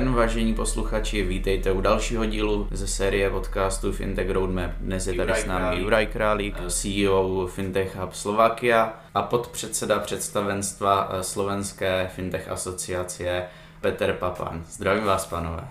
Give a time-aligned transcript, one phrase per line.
[0.00, 4.70] den, vážení posluchači, vítejte u dalšího dílu ze série podcastu Fintech Roadmap.
[4.80, 11.22] Dnes je tady s námi Juraj Králík, CEO Fintech Hub Slovakia a podpředseda představenstva eh,
[11.22, 13.42] Slovenské Fintech asociace
[13.80, 14.64] Peter Papan.
[14.70, 15.68] Zdravím vás, panové.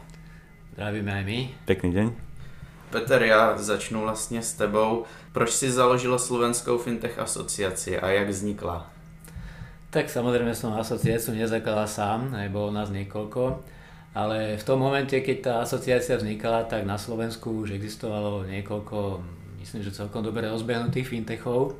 [0.73, 1.49] Zdravíme aj my.
[1.65, 2.11] Pekný deň.
[2.89, 5.05] Peter, já začnu vlastně s tebou.
[5.31, 8.89] Proč si založila Slovenskou Fintech asociaci a jak vznikla?
[9.89, 13.65] Tak samozrejme som asociáciu nezakladal sám, aj bolo nás niekoľko,
[14.13, 19.21] ale v tom momente, keď tá asociácia vznikala, tak na Slovensku už existovalo niekoľko,
[19.61, 21.77] myslím, že celkom dobre rozbehnutých fintechov.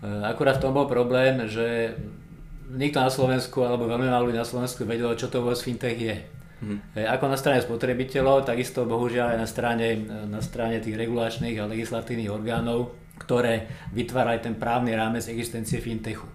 [0.00, 1.92] E, akurát v tom bol problém, že
[2.72, 6.16] nikto na Slovensku, alebo veľmi málo ľudí na Slovensku vedelo, čo to vôbec fintech je.
[6.58, 6.82] Hmm.
[6.96, 9.88] Ako na strane spotrebiteľov, takisto bohužiaľ aj na strane,
[10.26, 16.26] na strane tých regulačných a legislatívnych orgánov, ktoré vytvárajú ten právny rámec existencie fintechu.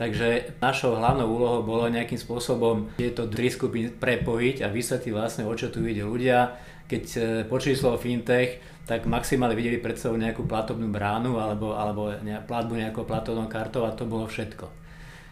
[0.00, 5.52] Takže našou hlavnou úlohou bolo nejakým spôsobom tieto tri skupiny prepojiť a vysvetliť vlastne, o
[5.52, 6.56] čo tu ide ľudia.
[6.88, 12.16] Keď e, počuli slovo fintech, tak maximálne videli pred sebou nejakú platobnú bránu alebo, alebo
[12.48, 14.72] platbu nejakou platobnou kartou a to bolo všetko.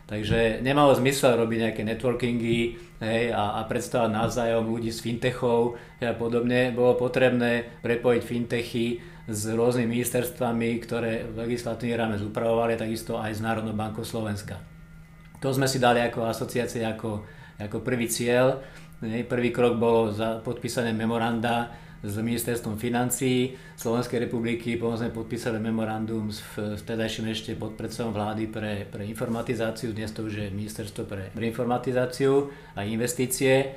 [0.08, 6.16] Takže nemalo zmysel robiť nejaké networkingy hej, a, a predstavať navzájom ľudí z fintechov a
[6.16, 6.72] podobne.
[6.72, 13.76] Bolo potrebné prepojiť fintechy s rôznymi ministerstvami, ktoré legislatívny rámec upravovali, takisto aj s Národnou
[13.76, 14.56] bankou Slovenska.
[15.44, 17.28] To sme si dali ako asociácie ako,
[17.60, 18.64] ako prvý cieľ.
[19.04, 26.30] Prvý krok bolo za podpísané memoranda s ministerstvom financí Slovenskej republiky, potom sme podpísali memorandum
[26.30, 32.54] s vtedajším ešte podpredsedom vlády pre, pre informatizáciu, dnes to už je ministerstvo pre informatizáciu
[32.78, 33.74] a investície.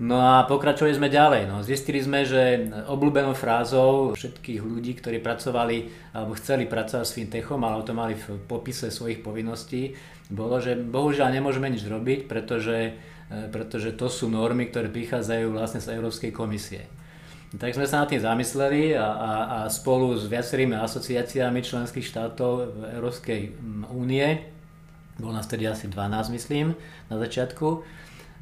[0.00, 1.44] No a pokračovali sme ďalej.
[1.44, 1.60] No.
[1.60, 7.84] Zistili sme, že obľúbenou frázou všetkých ľudí, ktorí pracovali alebo chceli pracovať s fintechom, ale
[7.84, 9.92] to mali v popise svojich povinností,
[10.32, 12.96] bolo, že bohužiaľ nemôžeme nič robiť, pretože,
[13.28, 16.88] e, pretože to sú normy, ktoré prichádzajú vlastne z Európskej komisie.
[17.50, 22.86] Tak sme sa nad tým zamysleli a, a, a spolu s viacerými asociáciami členských štátov
[22.94, 23.58] Európskej
[23.90, 24.38] únie,
[25.18, 26.78] bolo nás tedy asi 12 myslím
[27.10, 27.82] na začiatku,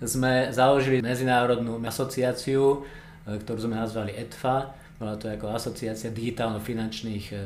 [0.04, 2.84] sme založili medzinárodnú asociáciu,
[3.24, 7.42] e, ktorú sme nazvali ETFA, bola to ako asociácia digitálno-finančných, e,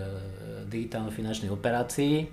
[0.67, 2.27] digitálno-finančných operácií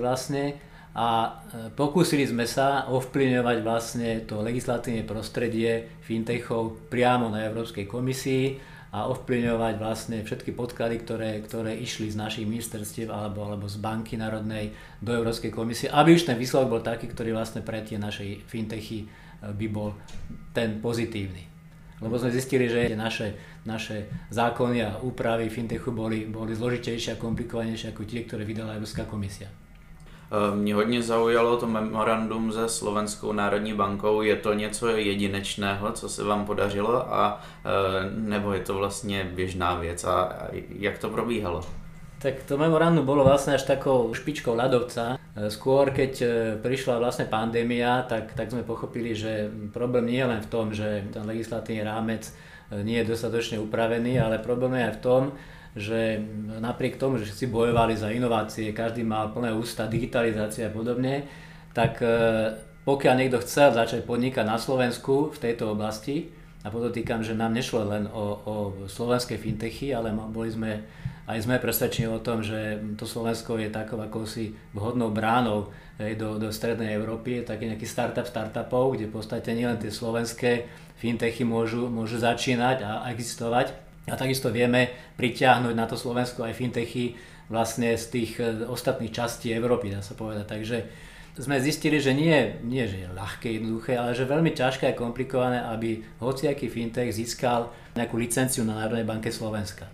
[0.00, 0.58] vlastne
[0.94, 1.28] a e,
[1.74, 8.62] pokúsili sme sa ovplyvňovať vlastne to legislatívne prostredie fintechov priamo na Európskej komisii
[8.94, 14.14] a ovplyvňovať vlastne všetky podklady, ktoré, ktoré išli z našich ministerstiev alebo, alebo z Banky
[14.14, 14.70] národnej
[15.02, 19.10] do Európskej komisie, aby už ten výsledok bol taký, ktorý vlastne pre tie naše fintechy
[19.42, 19.98] by bol
[20.54, 21.42] ten pozitívny.
[21.98, 23.34] Lebo sme zistili, že naše,
[23.66, 29.10] naše zákony a úpravy fintechu boli, boli zložitejšie a komplikovanejšie ako tie, ktoré vydala Európska
[29.10, 29.50] komisia.
[30.34, 34.22] E, mě hodně zaujalo to memorandum se Slovenskou národní bankou.
[34.22, 39.74] Je to něco jedinečného, co se vám podařilo, a, e, nebo je to vlastně běžná
[39.74, 40.04] věc?
[40.04, 40.32] A
[40.68, 41.60] jak to probíhalo?
[42.18, 45.20] Tak to memorandum bolo vlastne až takou špičkou ľadovca.
[45.36, 46.24] E, skôr, keď
[46.64, 51.04] prišla vlastne pandémia, tak, tak sme pochopili, že problém nie je len v tom, že
[51.12, 52.32] ten legislatívny rámec
[52.72, 55.22] nie je dostatočne upravený, ale problém je aj v tom,
[55.74, 56.22] že
[56.62, 61.26] napriek tomu, že všetci bojovali za inovácie, každý mal plné ústa, digitalizácia a podobne,
[61.74, 61.98] tak
[62.86, 66.30] pokiaľ niekto chcel začať podnikať na Slovensku v tejto oblasti,
[66.64, 68.54] a podotýkam, že nám nešlo len o, o
[68.88, 70.80] slovenské fintechy, ale boli sme
[71.24, 76.52] aj sme presvedčení o tom, že to Slovensko je takou akousi vhodnou bránou do, do
[76.52, 80.68] strednej Európy, je taký nejaký startup startupov, kde v podstate nielen tie slovenské
[81.00, 83.72] fintechy môžu, môžu začínať a existovať.
[84.04, 87.16] A takisto vieme pritiahnuť na to Slovensko aj fintechy
[87.48, 90.44] vlastne z tých e, ostatných častí Európy, dá sa povedať.
[90.44, 90.76] Takže
[91.40, 95.64] sme zistili, že nie, nie že je ľahké, jednoduché, ale že veľmi ťažké a komplikované,
[95.64, 99.88] aby hociaký fintech získal nejakú licenciu na Národnej banke Slovenska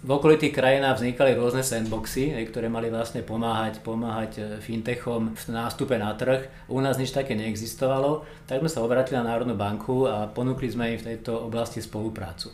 [0.00, 5.92] v okolitých krajinách vznikali rôzne sandboxy, ktoré mali vlastne pomáhať, pomáhať e, fintechom v nástupe
[6.00, 6.48] na trh.
[6.72, 10.96] U nás nič také neexistovalo, tak sme sa obratili na Národnú banku a ponúkli sme
[10.96, 12.48] im v tejto oblasti spoluprácu.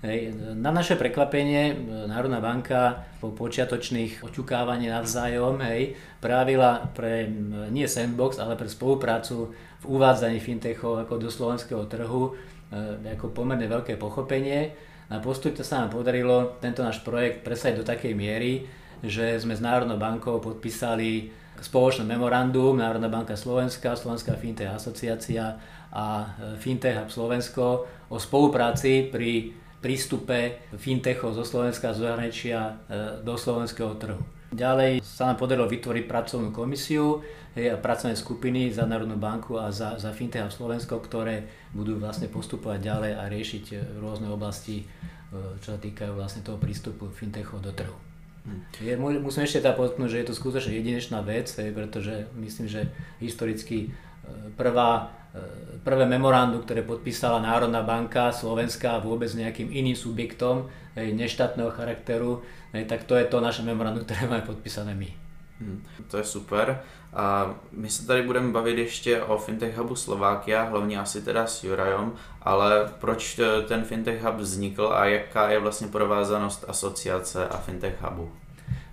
[0.00, 0.32] Hej.
[0.56, 1.74] Na naše prekvapenie e,
[2.08, 5.92] Národná banka po počiatočných oťukávaní navzájom hej,
[6.24, 7.28] právila pre
[7.68, 12.32] nie sandbox, ale pre spoluprácu v uvádzaní fintechov ako do slovenského trhu
[12.72, 14.72] e, ako pomerne veľké pochopenie
[15.12, 18.64] a postupne sa nám podarilo tento náš projekt presať do takej miery,
[19.04, 21.28] že sme s Národnou bankou podpísali
[21.60, 25.60] spoločné memorandum Národná banka Slovenska, Slovenská fintech asociácia
[25.92, 32.72] a e, Fintech Slovensko o spolupráci pri prístupe fintechov zo Slovenska a zo zahraničia e,
[33.24, 34.20] do slovenského trhu.
[34.52, 37.22] Ďalej sa nám podarilo vytvoriť pracovnú komisiu
[37.54, 42.26] a pracovné skupiny za Národnú banku a za, za Fintech a Slovensko, ktoré budú vlastne
[42.26, 44.84] postupovať ďalej a riešiť e, rôzne oblasti, e,
[45.64, 47.96] čo sa týkajú vlastne toho prístupu fintechov do trhu.
[48.44, 48.60] Hm.
[48.84, 52.88] Je, musím ešte teda podotknúť, že je to skutočne jedinečná vec, pretože myslím, že
[53.20, 53.92] historicky
[54.56, 55.19] prvá
[55.84, 60.66] prvé memorandum, ktoré podpísala Národná banka Slovenska vôbec nejakým iným subjektom
[60.98, 62.42] hej, neštátneho charakteru,
[62.74, 65.10] hej, tak to je to naše memorandum, ktoré máme podpísané my.
[65.60, 66.80] Hmm, to je super.
[67.12, 71.64] A my se tady budeme bavit ještě o Fintech Hubu Slovákia, hlavně asi teda s
[71.64, 72.12] Jurajom,
[72.42, 78.32] ale proč ten Fintech Hub vznikl a jaká je vlastně provázanost asociace a Fintech Hubu?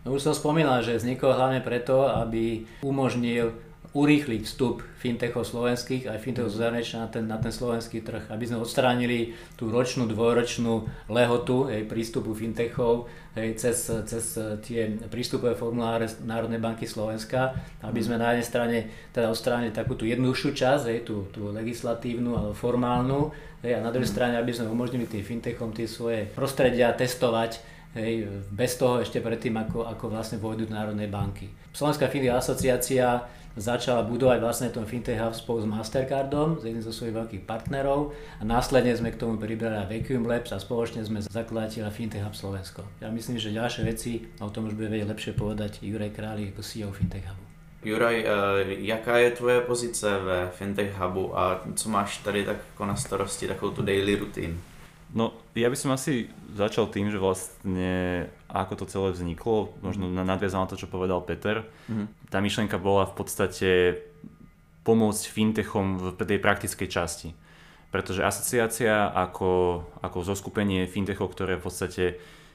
[0.06, 3.52] No už som spomínal, že vznikol hlavne preto, aby umožnil
[3.96, 8.44] urýchliť vstup fintechov slovenských aj fintechov z zahraničia na ten, na ten slovenský trh, aby
[8.44, 10.74] sme odstránili tú ročnú, dvojročnú
[11.08, 13.08] lehotu hej, prístupu fintechov
[13.40, 14.26] hej, cez, cez
[14.66, 17.56] tie prístupové formuláre Národnej banky Slovenska,
[17.86, 18.78] aby sme na jednej strane
[19.16, 23.32] teda odstránili takú tú jednoduchšiu časť, hej, tú, tú legislatívnu alebo formálnu,
[23.64, 24.16] hej, a na druhej mm.
[24.18, 29.56] strane, aby sme umožnili tým fintechom tie svoje prostredia testovať hej, bez toho ešte predtým,
[29.58, 31.50] ako, ako vlastne vojdu do Národnej banky.
[31.72, 33.22] Slovenská fintech asociácia
[33.58, 38.14] začala budovať vlastne ten Fintech Hub spolu s Mastercardom, s jedným zo svojich veľkých partnerov
[38.38, 42.86] a následne sme k tomu pribrali Vacuum Labs a spoločne sme zakladateľa Fintech Hub Slovensko.
[43.02, 46.62] Ja myslím, že ďalšie veci, o tom už bude vedieť lepšie povedať Juraj Králi ako
[46.62, 47.44] CEO Fintech Hubu.
[47.84, 48.28] Juraj, eh,
[48.86, 53.48] jaká je tvoje pozice ve Fintech Hubu a co máš tady tak jako na starosti,
[53.48, 54.62] takovou tu daily rutín?
[55.16, 60.24] No, ja by som asi začal tým, že vlastne ako to celé vzniklo, možno mm.
[60.24, 61.68] nadviazal na to, čo povedal Peter.
[61.92, 62.08] Mm.
[62.32, 63.70] Tá myšlienka bola v podstate
[64.88, 67.30] pomôcť fintechom v tej praktickej časti.
[67.92, 72.04] Pretože asociácia ako, ako zoskupenie fintechov, ktoré v podstate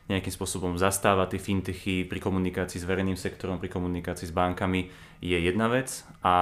[0.08, 4.92] nejakým spôsobom zastáva tie fintechy pri komunikácii s verejným sektorom, pri komunikácii s bankami,
[5.22, 6.36] je jedna vec a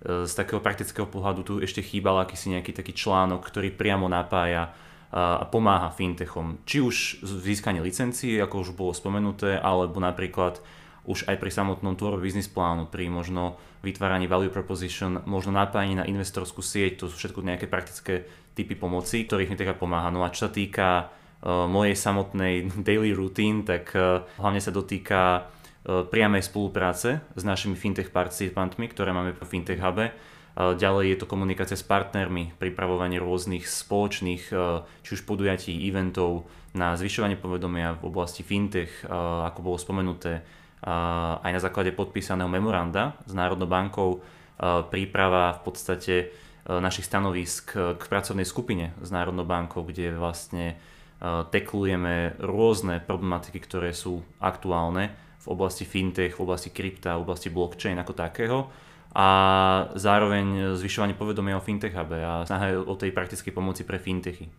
[0.00, 4.70] e, z takého praktického pohľadu tu ešte chýbal akýsi nejaký taký článok, ktorý priamo napája
[5.14, 6.58] a pomáha fintechom.
[6.66, 10.58] Či už získanie licencií, ako už bolo spomenuté, alebo napríklad
[11.06, 13.56] už aj pri samotnom tvore biznis plánu, pri možno
[13.86, 18.26] vytváraní value proposition, možno napájanie na investorskú sieť, to sú všetko nejaké praktické
[18.58, 20.10] typy pomoci, ktorých mi teda pomáha.
[20.10, 25.46] No a čo sa týka uh, mojej samotnej daily routine, tak uh, hlavne sa dotýka
[25.46, 30.10] uh, priamej spolupráce s našimi fintech participantmi, ktoré máme po Fintech Hube
[30.56, 36.96] Ďalej je to komunikácia s partnermi, pripravovanie rôznych spoločných, e, či už podujatí, eventov na
[36.96, 39.12] zvyšovanie povedomia v oblasti fintech, e,
[39.52, 40.42] ako bolo spomenuté, e,
[41.44, 44.24] aj na základe podpísaného memoranda s Národnou bankou,
[44.88, 46.14] príprava v podstate
[46.64, 50.80] našich stanovisk k pracovnej skupine s Národnou bankou, kde vlastne
[51.52, 55.12] teklujeme rôzne problematiky, ktoré sú aktuálne
[55.44, 58.72] v oblasti fintech, v oblasti krypta, v oblasti blockchain ako takého
[59.16, 59.28] a
[59.96, 64.52] zároveň zvyšovanie povedomia o fintech hube a snaha o tej praktické pomoci pre fintechy.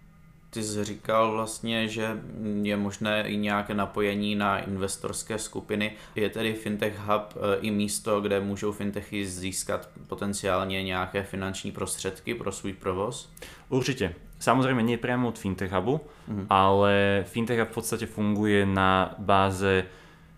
[0.49, 2.21] Ty jsi říkal vlastně, že
[2.61, 5.91] je možné i nějaké napojení na investorské skupiny.
[6.15, 12.33] Je tedy Fintech Hub e, i místo, kde můžou fintechy získat potenciálně nějaké finanční prostředky
[12.33, 13.29] pro svůj provoz?
[13.69, 14.13] Určite.
[14.37, 16.45] Samozrejme nie priamo od Fintech Hubu, mm-hmm.
[16.49, 19.89] ale Fintech Hub v podstate funguje na báze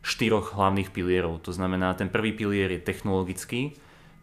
[0.02, 1.44] štyroch hlavných pilierov.
[1.44, 3.76] To znamená, ten prvý pilier je technologický,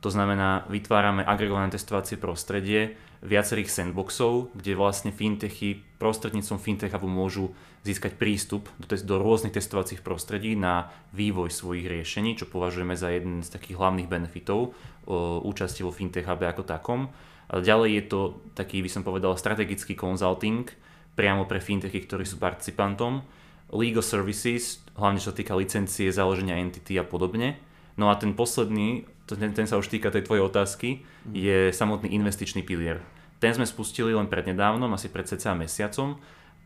[0.06, 2.94] to znamená, vytvárame agregované testovacie prostredie
[3.26, 7.50] viacerých sandboxov, kde vlastne fintechy prostredníctvom fintech môžu
[7.82, 13.10] získať prístup do, test, do rôznych testovacích prostredí na vývoj svojich riešení, čo považujeme za
[13.10, 14.78] jeden z takých hlavných benefitov
[15.10, 17.10] o, účasti vo fintech hube ako takom.
[17.50, 18.20] A ďalej je to
[18.54, 20.70] taký, by som povedal, strategický consulting
[21.18, 23.26] priamo pre fintechy, ktorí sú participantom,
[23.74, 27.58] legal services, hlavne čo týka licencie, založenia entity a podobne.
[27.98, 31.34] No a ten posledný ten, ten sa už týka tej tvojej otázky, mm.
[31.34, 33.02] je samotný investičný pilier.
[33.42, 36.16] Ten sme spustili len prednedávnom, asi pred cca mesiacom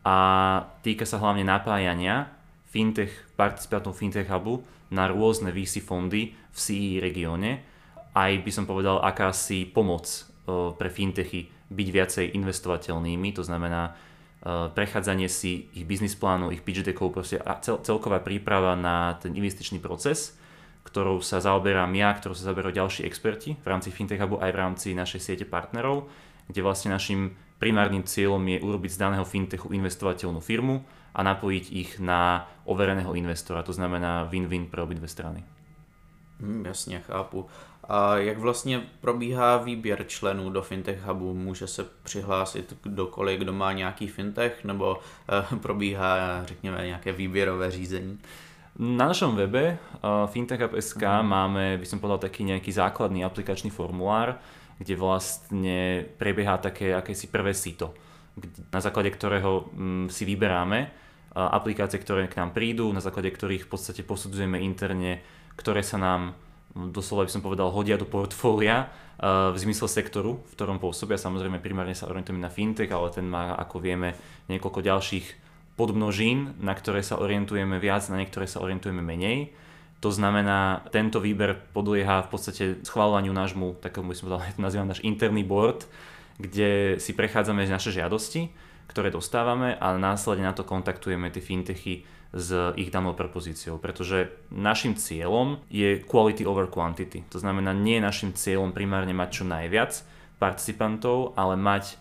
[0.05, 0.15] a
[0.85, 2.29] týka sa hlavne napájania
[2.71, 4.63] fintech, participátov Fintech Hubu
[4.93, 7.65] na rôzne VC fondy v CE regióne.
[8.15, 10.07] Aj by som povedal akási pomoc
[10.79, 13.95] pre fintechy byť viacej investovateľnými, to znamená
[14.75, 19.79] prechádzanie si ich biznis plánu, ich pitch deckov, proste cel, celková príprava na ten investičný
[19.79, 20.35] proces
[20.83, 24.59] ktorou sa zaoberám ja, ktorou sa zaoberajú ďalší experti v rámci Fintech Hubu aj v
[24.59, 26.09] rámci našej siete partnerov,
[26.49, 30.81] kde vlastne našim primárnym cieľom je urobiť z daného fintechu investovateľnú firmu
[31.13, 35.43] a napojiť ich na overeného investora, to znamená win-win pro obidve strany.
[36.41, 37.45] Hmm, jasně, chápu.
[37.83, 41.33] A jak vlastně probíhá výběr členů do Fintech Hubu?
[41.33, 44.99] Může se přihlásit kdokoliv, kdo má nějaký fintech, nebo
[45.51, 48.19] uh, probíhá, řekněme, nějaké výběrové řízení?
[48.79, 51.27] Na našom webe uh, fintech.sk mm.
[51.27, 54.39] máme, by som povedal, taký nejaký základný aplikačný formulár,
[54.79, 57.91] kde vlastne prebieha také akési prvé sito,
[58.71, 63.67] na základe ktorého um, si vyberáme uh, aplikácie, ktoré k nám prídu, na základe ktorých
[63.67, 65.19] v podstate posudzujeme interne,
[65.59, 66.33] ktoré sa nám
[66.71, 71.19] doslova by som povedal, hodia do portfólia uh, v zmysle sektoru, v ktorom pôsobia.
[71.19, 74.15] Samozrejme, primárne sa orientujeme na fintech, ale ten má, ako vieme,
[74.47, 79.53] niekoľko ďalších podmnožín, na ktoré sa orientujeme viac, na niektoré sa orientujeme menej.
[80.01, 85.05] To znamená, tento výber podlieha v podstate schváľovaniu nášmu, takému by som povedal, nazývam náš
[85.05, 85.85] interný board,
[86.41, 88.49] kde si prechádzame naše žiadosti,
[88.89, 92.49] ktoré dostávame a následne na to kontaktujeme tie fintechy s
[92.79, 97.27] ich danou propozíciou, pretože našim cieľom je quality over quantity.
[97.29, 99.91] To znamená, nie je našim cieľom primárne mať čo najviac
[100.39, 101.99] participantov, ale mať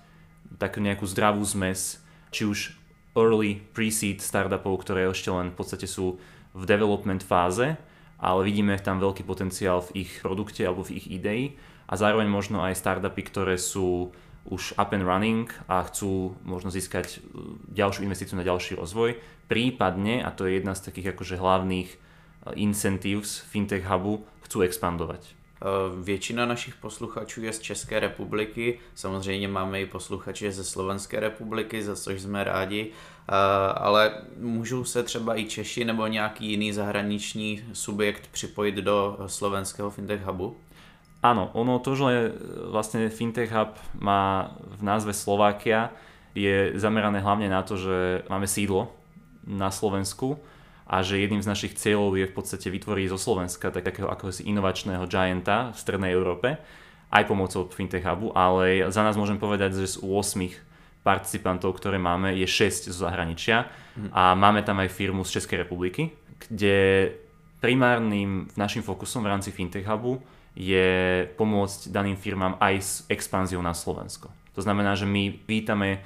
[0.57, 2.01] takú nejakú zdravú zmes,
[2.31, 2.80] či už
[3.21, 6.17] early pre-seed startupov, ktoré ešte len v podstate sú
[6.57, 7.77] v development fáze,
[8.21, 11.43] ale vidíme tam veľký potenciál v ich produkte alebo v ich idei
[11.85, 14.13] a zároveň možno aj startupy, ktoré sú
[14.49, 17.17] už up and running a chcú možno získať e,
[17.77, 19.21] ďalšiu investíciu na ďalší rozvoj.
[19.53, 21.97] Prípadne, a to je jedna z takých akože hlavných e,
[22.57, 25.40] incentives Fintech Hubu, chcú expandovať.
[25.61, 31.83] Eh, většina našich posluchačů je z České republiky, samozřejmě máme i posluchače ze Slovenské republiky,
[31.83, 32.91] za což jsme rádi,
[33.29, 33.33] eh,
[33.75, 40.25] ale můžou se třeba i Češi nebo nějaký jiný zahraniční subjekt připojit do slovenského Fintech
[40.25, 40.57] Hubu?
[41.21, 42.33] Áno, ono to, že
[42.73, 45.93] vlastne Fintech Hub má v názve Slovakia,
[46.33, 48.89] je zamerané hlavne na to, že máme sídlo
[49.45, 50.41] na Slovensku
[50.91, 54.43] a že jedným z našich cieľov je v podstate vytvoriť zo Slovenska tak, takého akosi
[54.51, 56.59] inovačného gianta v Strednej Európe,
[57.15, 62.35] aj pomocou Fintech Hubu, ale za nás môžem povedať, že z 8 participantov, ktoré máme,
[62.35, 64.11] je 6 zo zahraničia mhm.
[64.11, 66.11] a máme tam aj firmu z Českej republiky,
[66.43, 67.11] kde
[67.63, 70.19] primárnym našim fokusom v rámci Fintech Hubu
[70.59, 74.27] je pomôcť daným firmám aj s expanziou na Slovensko.
[74.59, 76.03] To znamená, že my vítame,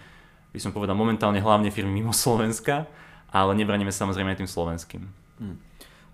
[0.52, 2.84] by som povedal, momentálne hlavne firmy mimo Slovenska,
[3.34, 5.02] ale nebraníme samozrejme aj tým slovenským.
[5.42, 5.58] Hmm.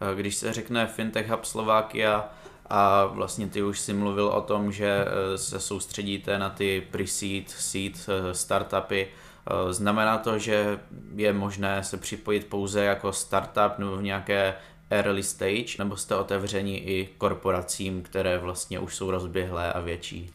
[0.01, 2.33] Když se řekne Fintech Hub Slovakia
[2.71, 7.51] a vlastně ty už si mluvil o tom, že e, se soustředíte na ty pre-seed,
[7.51, 10.79] seed e, startupy, e, Znamená to, že
[11.15, 14.55] je možné se připojit pouze jako startup nebo v nějaké
[14.91, 20.31] early stage, nebo jste otevření i korporacím, které vlastně už jsou rozběhlé a větší?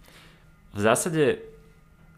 [0.74, 1.36] V zásade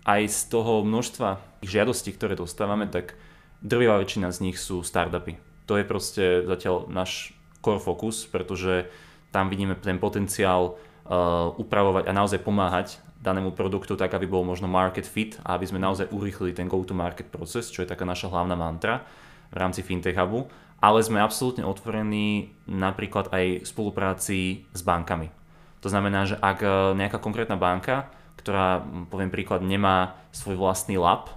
[0.05, 3.13] aj z toho množstva žiadostí, ktoré dostávame, tak
[3.61, 5.37] drvivá väčšina z nich sú startupy.
[5.67, 8.87] To je proste zatiaľ náš core focus, pretože
[9.35, 12.87] tam vidíme ten potenciál uh, upravovať a naozaj pomáhať
[13.19, 17.27] danému produktu tak, aby bol možno market fit a aby sme naozaj urýchlili ten go-to-market
[17.27, 19.03] proces, čo je taká naša hlavná mantra
[19.51, 20.47] v rámci Fintech Hubu.
[20.77, 24.39] Ale sme absolútne otvorení napríklad aj v spolupráci
[24.71, 25.33] s bankami.
[25.81, 31.36] To znamená, že ak uh, nejaká konkrétna banka, ktorá, poviem príklad, nemá svoj vlastný lab,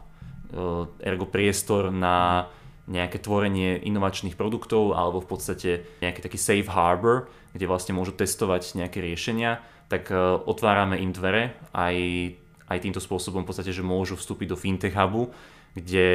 [1.01, 2.49] ergo priestor na
[2.91, 5.71] nejaké tvorenie inovačných produktov alebo v podstate
[6.03, 11.55] nejaký taký safe harbor, kde vlastne môžu testovať nejaké riešenia, tak eh, otvárame im dvere
[11.71, 11.97] aj,
[12.67, 15.31] aj týmto spôsobom v podstate, že môžu vstúpiť do Fintech Hubu,
[15.79, 16.09] kde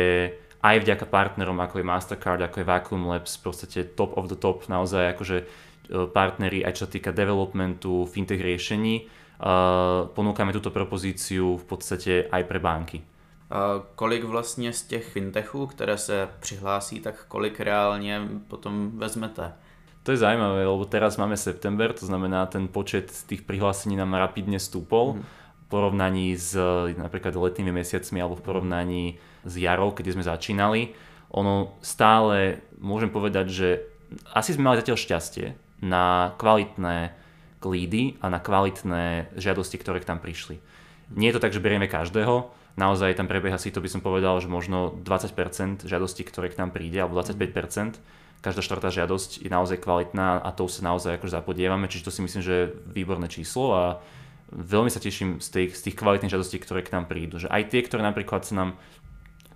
[0.60, 4.36] aj vďaka partnerom ako je Mastercard, ako je Vacuum Labs, v podstate top of the
[4.36, 9.24] top, naozaj akože eh, partneri aj čo sa týka developmentu fintech riešení,
[10.16, 13.04] ponúkame túto propozíciu v podstate aj pre banky.
[13.96, 19.54] Kolik vlastně z těch fintechů, které se přihlásí, tak kolik reálně potom vezmete?
[20.04, 24.62] To je zaujímavé, lebo teraz máme september, to znamená, ten počet tých prihlásení nám rapidne
[24.62, 25.18] stúpol.
[25.18, 25.26] Mm.
[25.66, 26.54] V porovnaní s
[26.94, 30.94] napríklad letnými mesiacmi alebo v porovnaní s jarou, kedy sme začínali.
[31.34, 33.70] Ono stále, môžem povedať, že
[34.38, 35.46] asi sme mali zatiaľ šťastie
[35.82, 37.18] na kvalitné
[37.58, 40.62] klídy a na kvalitné žiadosti, ktoré k tam prišli.
[41.18, 44.40] Nie je to tak, že berieme každého, naozaj tam prebieha si to by som povedal,
[44.44, 48.00] že možno 20% žiadostí, ktoré k nám príde, alebo 25%.
[48.44, 52.22] Každá štvrtá žiadosť je naozaj kvalitná a to sa naozaj akože zapodievame, čiže to si
[52.22, 53.84] myslím, že je výborné číslo a
[54.54, 57.42] veľmi sa teším z tých, z tých kvalitných žiadostí, ktoré k nám prídu.
[57.42, 58.70] Že aj tie, ktoré napríklad sa nám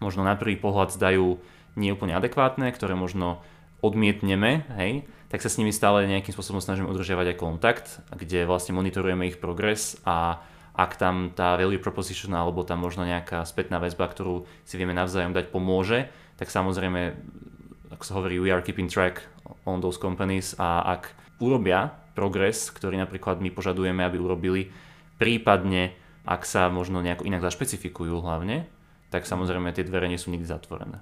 [0.02, 1.38] možno na prvý pohľad zdajú
[1.78, 3.44] nie úplne adekvátne, ktoré možno
[3.80, 8.76] odmietneme, hej, tak sa s nimi stále nejakým spôsobom snažíme udržiavať aj kontakt, kde vlastne
[8.76, 10.42] monitorujeme ich progres a
[10.74, 15.34] ak tam tá value proposition alebo tam možno nejaká spätná väzba, ktorú si vieme navzájom
[15.34, 17.18] dať, pomôže, tak samozrejme,
[17.92, 19.26] ako sa hovorí, we are keeping track
[19.66, 21.12] on those companies a ak
[21.42, 24.72] urobia progres, ktorý napríklad my požadujeme, aby urobili,
[25.20, 25.96] prípadne
[26.28, 28.70] ak sa možno nejako inak zašpecifikujú hlavne,
[29.10, 31.02] tak samozrejme tie dvere nie sú nikdy zatvorené.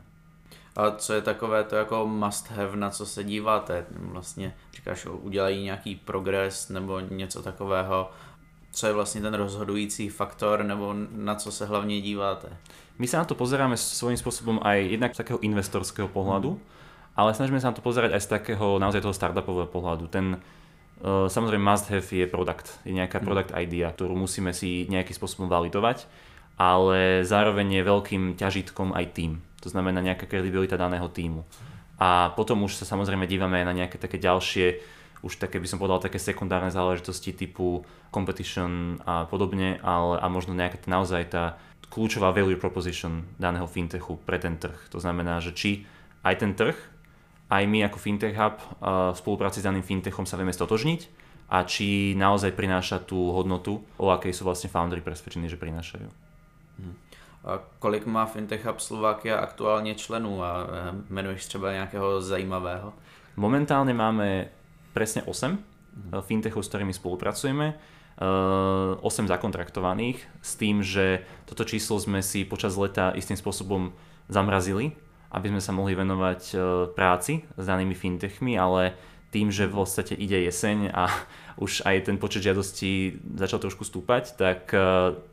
[0.78, 3.86] A co je takové to jako must have, na co se díváte?
[3.92, 8.12] Vlastně říkáš, udělají nějaký progres nebo něco takového,
[8.72, 12.48] co je vlastně ten rozhodující faktor, nebo na co se hlavně díváte?
[12.98, 16.58] My sa na to pozeráme svojím spôsobom aj jednak z takého investorského pohľadu,
[17.14, 20.10] ale snažíme sa na to pozerať aj z takého naozaj toho startupového pohľadu.
[20.10, 23.26] Ten uh, samozrejme must have je product, je nejaká mhm.
[23.26, 26.10] product idea, ktorú musíme si nejakým spôsobom validovať,
[26.58, 29.46] ale zároveň je veľkým ťažitkom aj tým.
[29.62, 31.46] To znamená nejaká kredibilita daného týmu.
[32.02, 35.82] A potom už sa samozrejme dívame aj na nejaké také ďalšie už také by som
[35.82, 41.44] povedal také sekundárne záležitosti typu competition a podobne, ale a možno nejaká naozaj tá
[41.88, 44.78] kľúčová value proposition daného fintechu pre ten trh.
[44.92, 45.72] To znamená, že či
[46.22, 46.76] aj ten trh,
[47.48, 51.02] aj my ako Fintech Hub v spolupráci s daným fintechom sa vieme stotožniť
[51.48, 56.10] a či naozaj prináša tú hodnotu, o akej sú vlastne foundry presvedčení, že prinášajú.
[56.84, 56.94] Mhm.
[57.48, 60.68] A kolik má Fintech Hub Slovakia aktuálně členů a e,
[61.10, 62.94] jmenuješ třeba nějakého zajímavého?
[63.38, 64.50] Momentálne máme
[64.98, 66.26] presne 8 mm.
[66.26, 67.78] fintechov, s ktorými spolupracujeme.
[68.18, 73.94] 8 eh, zakontraktovaných s tým, že toto číslo sme si počas leta istým spôsobom
[74.26, 74.98] zamrazili,
[75.30, 76.60] aby sme sa mohli venovať eh,
[76.98, 78.98] práci s danými fintechmi, ale
[79.30, 81.14] tým, že v podstate ide jeseň a
[81.66, 84.70] už aj ten počet žiadostí začal trošku stúpať, tak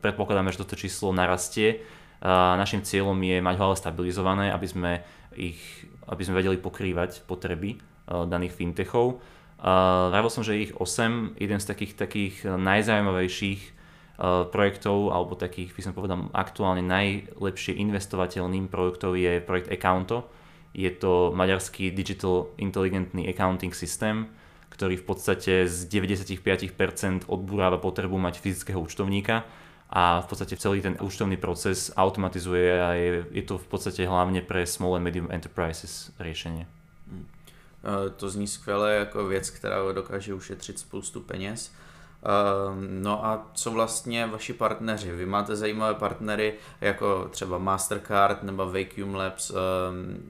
[0.01, 1.85] predpokladáme, že toto číslo narastie.
[2.25, 4.91] Našim cieľom je mať ho ale stabilizované, aby sme,
[5.37, 5.61] ich,
[6.09, 7.77] aby sme vedeli pokrývať potreby
[8.09, 9.21] daných fintechov
[9.55, 15.71] Uh, vravil som, že ich 8, jeden z takých, takých najzaujímavejších uh, projektov, alebo takých,
[15.71, 20.27] by som povedal, aktuálne najlepšie investovateľným projektov je projekt Accounto.
[20.75, 24.27] Je to maďarský digital inteligentný accounting systém,
[24.75, 29.47] ktorý v podstate z 95% odburáva potrebu mať fyzického účtovníka
[29.87, 34.43] a v podstate celý ten účtovný proces automatizuje a je, je to v podstate hlavne
[34.43, 36.67] pre small and medium enterprises riešenie.
[37.85, 41.73] Eh, to zní skvěle jako věc, která dokáže ušetřit spoustu peněz.
[42.25, 42.27] Eh,
[43.01, 45.11] no a co vlastně vaši partneři?
[45.11, 49.51] Vy máte zajímavé partnery jako třeba Mastercard nebo Vacuum Labs.
[49.51, 49.55] Eh,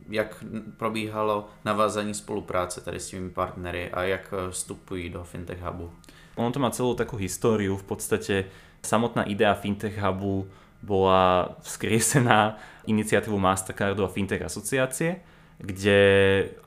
[0.10, 0.44] jak
[0.78, 5.92] probíhalo navázání spolupráce tady s těmi partnery a jak vstupují do Fintech Hubu?
[6.36, 7.80] Ono to má celú takú históriu.
[7.80, 8.52] V podstate
[8.84, 10.52] samotná idea Fintech Hubu
[10.84, 12.60] bola vzkriesená
[12.92, 15.24] iniciatívou Mastercardu a Fintech asociácie,
[15.58, 16.00] kde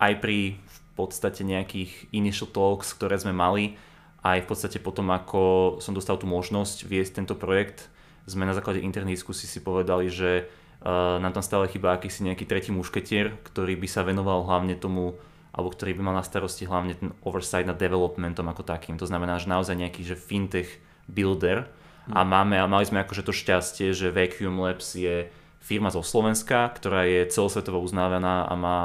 [0.01, 0.57] aj pri
[0.99, 3.79] podstate nejakých initial talks, ktoré sme mali,
[4.27, 7.87] aj v podstate potom, ako som dostal tú možnosť viesť tento projekt,
[8.27, 12.45] sme na základe interných diskusí si povedali, že uh, nám tam stále chýba akýsi nejaký
[12.45, 15.17] tretí mušketier, ktorý by sa venoval hlavne tomu,
[15.55, 19.01] alebo ktorý by mal na starosti hlavne ten oversight nad developmentom ako takým.
[19.01, 20.69] To znamená, že naozaj nejaký že fintech
[21.09, 21.71] builder
[22.13, 22.29] a hm.
[22.29, 27.09] máme, a mali sme akože to šťastie, že Vacuum Labs je firma zo Slovenska, ktorá
[27.09, 28.79] je celosvetovo uznávaná a má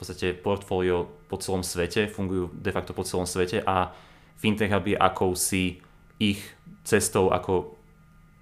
[0.00, 3.92] podstate portfólio po celom svete, fungujú de facto po celom svete a
[4.40, 5.84] fintech hub je akousi
[6.16, 6.40] ich
[6.84, 7.76] cestou, ako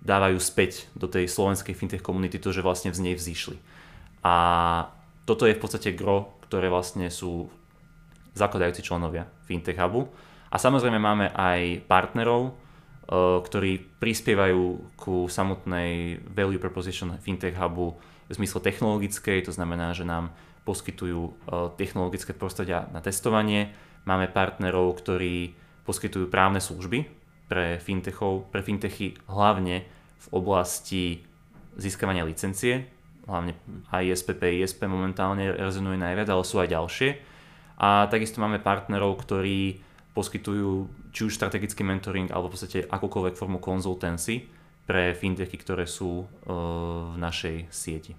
[0.02, 3.58] dávajú späť do tej slovenskej fintech komunity to, že vlastne z nej vzýšli.
[4.22, 4.34] A
[5.26, 7.50] toto je v podstate gro, ktoré vlastne sú
[8.32, 10.08] zakladajúci členovia Fintech Hubu.
[10.48, 12.52] A samozrejme máme aj partnerov, e,
[13.44, 17.98] ktorí prispievajú ku samotnej value proposition Fintech Hubu
[18.30, 20.32] v zmysle technologickej, to znamená, že nám
[20.68, 21.32] poskytujú e,
[21.80, 23.72] technologické prostredia na testovanie.
[24.04, 25.56] Máme partnerov, ktorí
[25.88, 27.08] poskytujú právne služby
[27.48, 29.88] pre fintechov, pre fintechy hlavne
[30.20, 31.24] v oblasti
[31.80, 32.84] získavania licencie,
[33.24, 33.56] hlavne
[33.88, 37.10] ISPP, ISP momentálne rezonuje najviac, ale sú aj ďalšie.
[37.80, 39.80] A takisto máme partnerov, ktorí
[40.12, 44.50] poskytujú či už strategický mentoring alebo v podstate akúkoľvek formu konzultancy
[44.82, 46.26] pre fintechy, ktoré sú uh,
[47.14, 48.18] v našej sieti.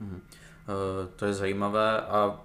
[0.00, 0.20] Mm-hmm.
[0.68, 2.40] Eh, to je zajímavé a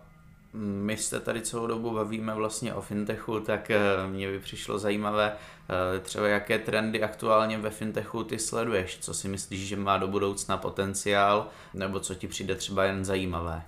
[0.57, 5.33] my se tady celou dobu bavíme vlastně o fintechu, tak eh, mě by přišlo zajímavé
[5.35, 10.07] eh, třeba jaké trendy aktuálně ve fintechu ty sleduješ, co si myslíš, že má do
[10.07, 13.61] budoucna potenciál, nebo co ti přijde třeba jen zajímavé.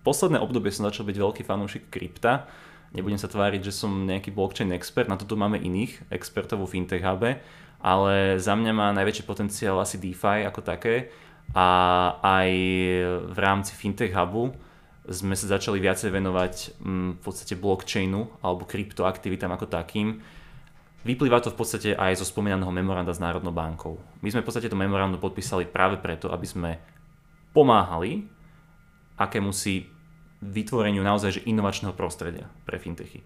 [0.00, 2.48] Posledné obdobie som začal byť veľký fanúšik krypta.
[2.96, 7.04] Nebudem sa tváriť, že som nejaký blockchain expert, na toto máme iných expertov vo Fintech
[7.04, 7.36] Hube,
[7.84, 11.12] ale za mňa má najväčší potenciál asi DeFi ako také
[11.50, 11.68] a
[12.22, 12.50] aj
[13.34, 14.54] v rámci Fintech Hubu
[15.10, 20.22] sme sa začali viacej venovať mm, v podstate blockchainu alebo kryptoaktivitám ako takým.
[21.02, 23.98] Vyplýva to v podstate aj zo spomínaného memoranda s Národnou bankou.
[24.20, 26.70] My sme v podstate to memorandum podpísali práve preto, aby sme
[27.50, 28.28] pomáhali
[29.18, 29.88] akému si
[30.40, 33.20] vytvoreniu naozaj že inovačného prostredia pre fintechy.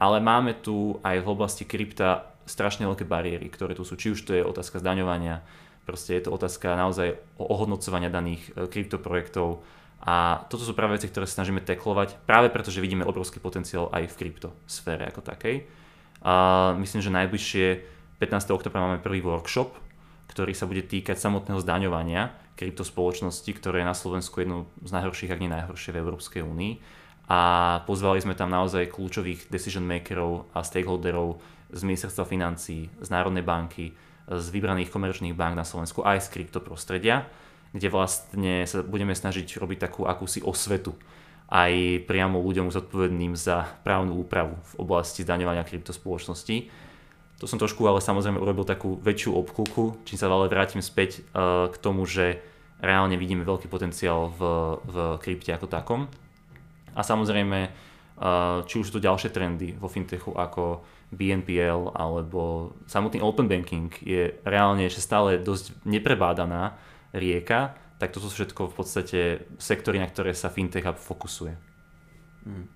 [0.00, 4.22] Ale máme tu aj v oblasti krypta strašne veľké bariéry, ktoré tu sú, či už
[4.22, 5.42] to je otázka zdaňovania,
[5.86, 9.62] Proste je to otázka naozaj o ohodnocovania daných e, kryptoprojektov
[10.02, 14.12] A toto sú práve veci, ktoré snažíme teklovať, práve preto, že vidíme obrovský potenciál aj
[14.12, 15.64] v kryptosfére ako takej.
[16.26, 17.66] A myslím, že najbližšie
[18.18, 18.50] 15.
[18.52, 19.72] oktobra máme prvý workshop,
[20.28, 25.40] ktorý sa bude týkať samotného zdaňovania kryptospoločnosti, ktoré je na Slovensku jednou z najhorších, ak
[25.40, 26.72] nie najhoršie v Európskej únii.
[27.26, 27.40] A
[27.84, 33.92] pozvali sme tam naozaj kľúčových decision makerov a stakeholderov z ministerstva financí, z Národnej banky,
[34.26, 37.30] z vybraných komerčných bank na Slovensku aj z kryptoprostredia,
[37.70, 40.94] kde vlastne sa budeme snažiť robiť takú akúsi osvetu
[41.46, 46.66] aj priamo ľuďom zodpovedným za právnu úpravu v oblasti zdaňovania kryptospoločností.
[47.38, 51.70] To som trošku ale samozrejme urobil takú väčšiu obkúku, čím sa ale vrátim späť uh,
[51.70, 52.42] k tomu, že
[52.82, 54.40] reálne vidíme veľký potenciál v,
[54.82, 56.00] v krypte ako takom.
[56.96, 63.22] A samozrejme, uh, či už sú to ďalšie trendy vo fintechu ako BNPL alebo samotný
[63.22, 66.74] open banking je reálne ešte stále dosť neprebádaná
[67.14, 69.20] rieka, tak to sú všetko v podstate
[69.56, 71.54] sektory, na ktoré sa Fintech Hub fokusuje.
[72.44, 72.68] Hmm.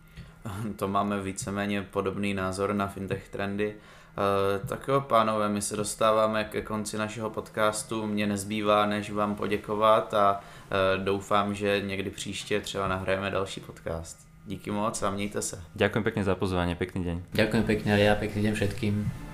[0.77, 3.75] To máme víceméně podobný názor na fintech trendy.
[3.75, 8.07] Uh, tak jo, pánové, my se dostáváme ke konci našeho podcastu.
[8.07, 14.30] Mně nezbývá, než vám poděkovat a uh, doufám, že někdy příště třeba nahrajeme další podcast.
[14.51, 15.63] Díky moc a mějte se.
[15.79, 17.17] Ďakujem pekne za pozvanie, pekný deň.
[17.39, 19.30] Ďakujem pekne a ja, pekný deň všetkým.